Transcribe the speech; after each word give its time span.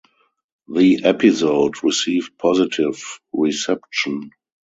The 0.67 1.01
episode 1.03 1.83
received 1.83 2.35
positive 2.39 3.19
reception. 3.33 4.31